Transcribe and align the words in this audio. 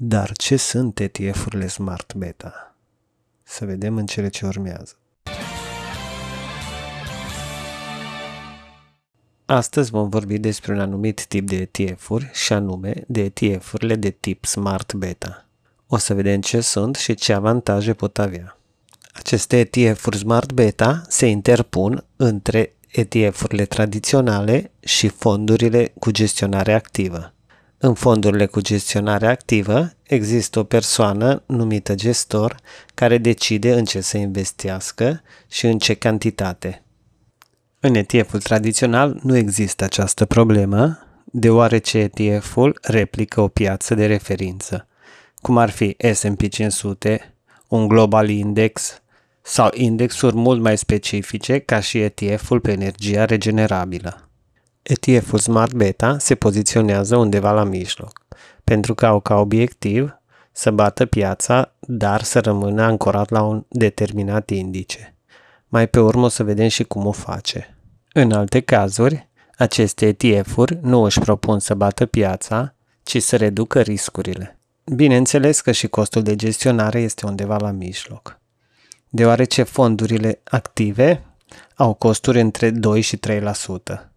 Dar 0.00 0.32
ce 0.32 0.56
sunt 0.56 1.00
ETF-urile 1.00 1.66
Smart 1.66 2.14
Beta? 2.14 2.76
Să 3.42 3.64
vedem 3.64 3.96
în 3.96 4.06
cele 4.06 4.28
ce 4.28 4.46
urmează. 4.46 4.96
Astăzi 9.44 9.90
vom 9.90 10.08
vorbi 10.08 10.38
despre 10.38 10.72
un 10.72 10.80
anumit 10.80 11.26
tip 11.26 11.48
de 11.48 11.56
ETF-uri 11.56 12.30
și 12.32 12.52
anume 12.52 13.04
de 13.06 13.32
ETF-urile 13.34 13.96
de 13.96 14.10
tip 14.10 14.44
Smart 14.44 14.94
Beta. 14.94 15.46
O 15.86 15.96
să 15.96 16.14
vedem 16.14 16.40
ce 16.40 16.60
sunt 16.60 16.96
și 16.96 17.14
ce 17.14 17.32
avantaje 17.32 17.94
pot 17.94 18.18
avea. 18.18 18.58
Aceste 19.12 19.58
ETF-uri 19.58 20.18
Smart 20.18 20.52
Beta 20.52 21.02
se 21.08 21.26
interpun 21.26 22.04
între 22.16 22.74
ETF-urile 22.88 23.64
tradiționale 23.64 24.70
și 24.80 25.08
fondurile 25.08 25.92
cu 25.98 26.10
gestionare 26.10 26.74
activă. 26.74 27.32
În 27.80 27.94
fondurile 27.94 28.46
cu 28.46 28.60
gestionare 28.60 29.26
activă 29.26 29.92
există 30.02 30.58
o 30.58 30.64
persoană 30.64 31.42
numită 31.46 31.94
gestor 31.94 32.56
care 32.94 33.18
decide 33.18 33.72
în 33.72 33.84
ce 33.84 34.00
să 34.00 34.16
investească 34.16 35.22
și 35.48 35.66
în 35.66 35.78
ce 35.78 35.94
cantitate. 35.94 36.82
În 37.80 37.94
ETF-ul 37.94 38.40
tradițional 38.40 39.20
nu 39.22 39.36
există 39.36 39.84
această 39.84 40.24
problemă, 40.24 40.98
deoarece 41.24 41.98
ETF-ul 41.98 42.78
replică 42.82 43.40
o 43.40 43.48
piață 43.48 43.94
de 43.94 44.06
referință, 44.06 44.86
cum 45.34 45.58
ar 45.58 45.70
fi 45.70 45.96
S&P 46.12 46.48
500, 46.48 47.34
un 47.68 47.88
Global 47.88 48.28
Index 48.28 49.02
sau 49.42 49.70
indexuri 49.74 50.36
mult 50.36 50.60
mai 50.60 50.78
specifice 50.78 51.58
ca 51.58 51.80
și 51.80 51.98
ETF-ul 51.98 52.60
pe 52.60 52.70
energia 52.70 53.24
regenerabilă. 53.24 54.27
ETF-ul 54.88 55.38
Smart 55.38 55.72
Beta 55.72 56.18
se 56.18 56.34
poziționează 56.34 57.16
undeva 57.16 57.52
la 57.52 57.64
mijloc, 57.64 58.20
pentru 58.64 58.94
că 58.94 59.06
au 59.06 59.20
ca 59.20 59.34
obiectiv 59.34 60.18
să 60.52 60.70
bată 60.70 61.06
piața, 61.06 61.72
dar 61.80 62.22
să 62.22 62.40
rămână 62.40 62.82
ancorat 62.82 63.30
la 63.30 63.42
un 63.42 63.64
determinat 63.68 64.50
indice. 64.50 65.16
Mai 65.66 65.88
pe 65.88 66.00
urmă 66.00 66.24
o 66.24 66.28
să 66.28 66.44
vedem 66.44 66.68
și 66.68 66.84
cum 66.84 67.06
o 67.06 67.12
face. 67.12 67.76
În 68.12 68.32
alte 68.32 68.60
cazuri, 68.60 69.28
aceste 69.56 70.06
ETF-uri 70.06 70.78
nu 70.82 71.02
își 71.02 71.20
propun 71.20 71.58
să 71.58 71.74
bată 71.74 72.06
piața, 72.06 72.74
ci 73.02 73.22
să 73.22 73.36
reducă 73.36 73.80
riscurile. 73.80 74.58
Bineînțeles 74.84 75.60
că 75.60 75.72
și 75.72 75.88
costul 75.88 76.22
de 76.22 76.36
gestionare 76.36 77.00
este 77.00 77.26
undeva 77.26 77.56
la 77.56 77.70
mijloc, 77.70 78.40
deoarece 79.08 79.62
fondurile 79.62 80.40
active 80.44 81.24
au 81.74 81.94
costuri 81.94 82.40
între 82.40 82.70
2 82.70 83.00
și 83.00 83.16
3%. 83.16 84.07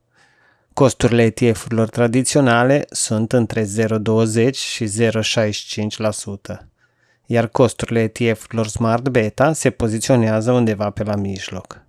Costurile 0.74 1.24
ETF-urilor 1.24 1.90
tradiționale 1.90 2.86
sunt 2.90 3.34
între 3.34 3.64
0,20 3.64 4.54
și 4.54 4.86
0,65%, 4.86 6.58
iar 7.26 7.48
costurile 7.48 8.00
ETF-urilor 8.02 8.68
Smart 8.68 9.10
Beta 9.10 9.54
se 9.54 9.70
poziționează 9.70 10.52
undeva 10.52 10.90
pe 10.90 11.04
la 11.04 11.16
mijloc, 11.16 11.86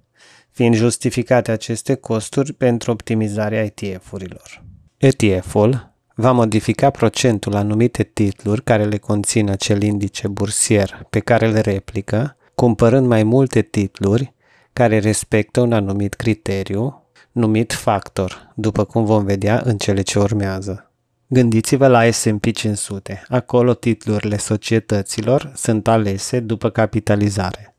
fiind 0.50 0.74
justificate 0.74 1.50
aceste 1.50 1.94
costuri 1.94 2.52
pentru 2.52 2.91
optimizarea 2.91 3.64
ETF-urilor. 3.64 4.64
ETF-ul 4.96 5.92
va 6.14 6.33
modifica 6.33 6.91
procentul 6.91 7.55
anumite 7.55 8.02
titluri 8.02 8.62
care 8.62 8.84
le 8.84 8.98
conțin 8.98 9.50
acel 9.50 9.83
indice 9.83 10.28
bursier 10.28 11.06
pe 11.11 11.20
care 11.20 11.50
le 11.50 11.61
replică, 11.61 12.36
cumpărând 12.55 13.06
mai 13.06 13.22
multe 13.22 13.62
titluri 13.62 14.34
care 14.72 14.98
respectă 14.98 15.61
un 15.61 15.72
anumit 15.72 16.14
criteriu 16.14 17.02
numit 17.33 17.72
factor, 17.72 18.52
după 18.55 18.84
cum 18.84 19.05
vom 19.05 19.25
vedea 19.25 19.62
în 19.64 19.77
cele 19.77 20.02
ce 20.02 20.19
urmează. 20.19 20.91
Gândiți-vă 21.27 21.86
la 21.86 22.11
S&P 22.11 22.52
500. 22.52 23.22
Acolo 23.28 23.74
titlurile 23.74 24.36
societăților 24.36 25.52
sunt 25.55 25.89
alese 25.89 26.41
după 26.41 26.70
capitalizare. 26.70 27.77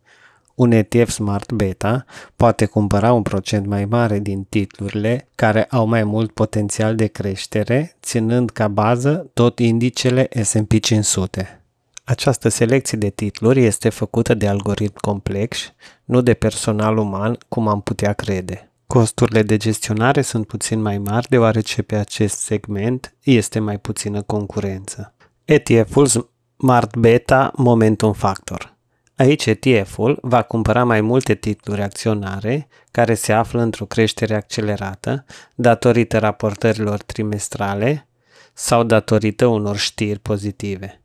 Un 0.56 0.72
ETF 0.72 1.10
Smart 1.10 1.52
Beta 1.52 2.06
poate 2.36 2.66
cumpăra 2.66 3.14
un 3.14 3.22
procent 3.22 3.66
mai 3.66 3.86
mare 3.86 4.20
din 4.20 4.44
titlurile 4.44 5.28
care 5.36 5.64
au 5.64 5.86
mai 5.86 6.04
mult 6.04 6.32
potențial 6.32 6.96
de 6.96 7.08
creștere, 7.08 7.96
ținând 8.02 8.50
ca 8.50 8.68
bază 8.68 9.30
tot 9.34 9.60
indicele 9.60 10.30
S&P 10.42 10.80
500. 10.80 11.62
Această 12.04 12.50
selecție 12.50 12.98
de 12.98 13.10
titluri 13.10 13.66
este 13.66 13.90
făcută 13.90 14.34
de 14.34 14.48
algoritmi 14.48 15.00
complexi, 15.02 15.74
nu 16.06 16.22
de 16.22 16.34
personal 16.34 16.98
uman, 16.98 17.38
cum 17.48 17.68
am 17.68 17.82
putea 17.82 18.14
crede. 18.14 18.73
Costurile 18.94 19.42
de 19.42 19.58
gestionare 19.58 20.22
sunt 20.22 20.48
puțin 20.48 20.82
mai 20.82 20.98
mari 20.98 21.28
deoarece 21.30 21.82
pe 21.82 21.96
acest 21.96 22.40
segment 22.40 23.16
este 23.24 23.60
mai 23.60 23.78
puțină 23.80 24.22
concurență. 24.22 25.14
ETF-ul 25.46 26.08
Smart 26.08 26.96
Beta 26.96 27.52
Momentum 27.56 28.14
Factor. 28.14 28.76
Aici 29.16 29.46
ETF-ul 29.46 30.18
va 30.22 30.42
cumpăra 30.42 30.84
mai 30.84 31.02
multe 31.02 31.36
titluri 31.36 31.82
acționare 31.82 32.68
care 32.92 33.14
se 33.14 33.34
află 33.34 33.62
într-o 33.62 33.86
creștere 33.86 34.36
accelerată 34.36 35.26
datorită 35.56 36.18
raportărilor 36.18 37.02
trimestrale 37.02 38.08
sau 38.54 38.84
datorită 38.84 39.46
unor 39.46 39.78
știri 39.78 40.20
pozitive 40.20 41.02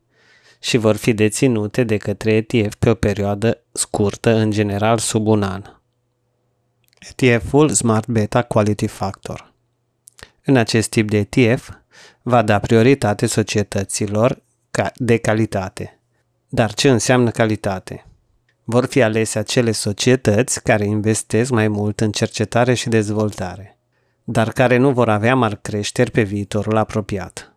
și 0.60 0.76
vor 0.76 0.96
fi 0.96 1.12
deținute 1.12 1.84
de 1.84 1.96
către 1.96 2.32
ETF 2.32 2.74
pe 2.78 2.90
o 2.90 2.94
perioadă 2.94 3.62
scurtă, 3.72 4.30
în 4.34 4.50
general 4.50 4.98
sub 4.98 5.26
un 5.26 5.42
an. 5.42 5.62
ETF-ul 6.98 7.68
Smart 7.68 8.06
Beta 8.06 8.42
Quality 8.42 8.86
Factor. 8.86 9.52
În 10.44 10.56
acest 10.56 10.88
tip 10.90 11.10
de 11.10 11.16
ETF 11.30 11.70
va 12.22 12.42
da 12.42 12.58
prioritate 12.58 13.26
societăților 13.26 14.42
de 14.94 15.16
calitate. 15.16 16.00
Dar 16.48 16.74
ce 16.74 16.90
înseamnă 16.90 17.30
calitate? 17.30 18.06
Vor 18.64 18.86
fi 18.86 19.02
alese 19.02 19.38
acele 19.38 19.72
societăți 19.72 20.62
care 20.62 20.84
investesc 20.84 21.50
mai 21.50 21.68
mult 21.68 22.00
în 22.00 22.10
cercetare 22.10 22.74
și 22.74 22.88
dezvoltare, 22.88 23.78
dar 24.24 24.50
care 24.50 24.76
nu 24.76 24.90
vor 24.90 25.08
avea 25.08 25.34
mari 25.34 25.60
creșteri 25.60 26.10
pe 26.10 26.22
viitorul 26.22 26.76
apropiat. 26.76 27.54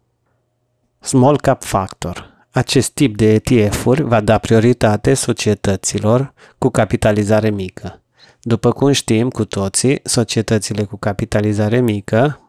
Small 0.99 1.39
Cap 1.39 1.63
Factor. 1.63 2.29
Acest 2.51 2.91
tip 2.91 3.17
de 3.17 3.33
ETF-uri 3.33 4.01
va 4.01 4.21
da 4.21 4.37
prioritate 4.37 5.13
societăților 5.13 6.33
cu 6.57 6.69
capitalizare 6.69 7.49
mică 7.49 8.00
după 8.41 8.71
cum 8.71 8.91
știm 8.91 9.29
cu 9.29 9.45
toții, 9.45 9.99
societățile 10.03 10.83
cu 10.83 10.97
capitalizare 10.97 11.81
mică 11.81 12.39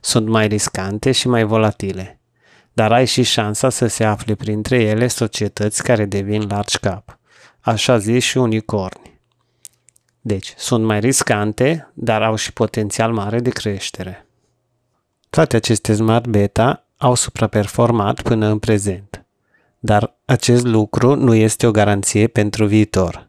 sunt 0.00 0.28
mai 0.28 0.46
riscante 0.46 1.12
și 1.12 1.28
mai 1.28 1.44
volatile, 1.44 2.20
dar 2.72 2.92
ai 2.92 3.06
și 3.06 3.22
șansa 3.22 3.70
să 3.70 3.86
se 3.86 4.04
afle 4.04 4.34
printre 4.34 4.82
ele 4.82 5.06
societăți 5.06 5.82
care 5.82 6.04
devin 6.04 6.46
large 6.48 6.78
cap, 6.78 7.18
așa 7.60 7.98
zis 7.98 8.24
și 8.24 8.38
unicorni. 8.38 9.20
Deci, 10.20 10.54
sunt 10.56 10.84
mai 10.84 11.00
riscante, 11.00 11.90
dar 11.94 12.22
au 12.22 12.34
și 12.34 12.52
potențial 12.52 13.12
mare 13.12 13.40
de 13.40 13.50
creștere. 13.50 14.26
Toate 15.30 15.56
aceste 15.56 15.94
smart 15.94 16.26
beta 16.26 16.86
au 16.96 17.14
supraperformat 17.14 18.22
până 18.22 18.46
în 18.46 18.58
prezent, 18.58 19.24
dar 19.78 20.16
acest 20.24 20.64
lucru 20.64 21.14
nu 21.14 21.34
este 21.34 21.66
o 21.66 21.70
garanție 21.70 22.26
pentru 22.26 22.66
viitor. 22.66 23.25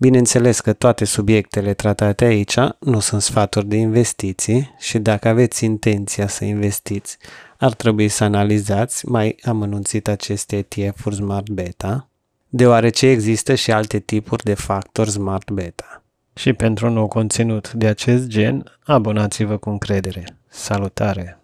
Bineînțeles 0.00 0.60
că 0.60 0.72
toate 0.72 1.04
subiectele 1.04 1.74
tratate 1.74 2.24
aici 2.24 2.56
nu 2.78 3.00
sunt 3.00 3.22
sfaturi 3.22 3.66
de 3.66 3.76
investiții 3.76 4.74
și 4.78 4.98
dacă 4.98 5.28
aveți 5.28 5.64
intenția 5.64 6.28
să 6.28 6.44
investiți, 6.44 7.18
ar 7.56 7.72
trebui 7.72 8.08
să 8.08 8.24
analizați 8.24 9.08
mai 9.08 9.36
amănunțit 9.42 10.08
aceste 10.08 10.56
ETF-uri 10.56 11.14
Smart 11.14 11.48
Beta, 11.48 12.08
deoarece 12.48 13.06
există 13.06 13.54
și 13.54 13.72
alte 13.72 13.98
tipuri 13.98 14.44
de 14.44 14.54
factori 14.54 15.10
Smart 15.10 15.50
Beta. 15.50 16.02
Și 16.34 16.52
pentru 16.52 16.86
un 16.86 16.92
nou 16.92 17.08
conținut 17.08 17.72
de 17.72 17.86
acest 17.86 18.26
gen, 18.26 18.78
abonați-vă 18.84 19.56
cu 19.56 19.70
încredere. 19.70 20.24
Salutare! 20.48 21.37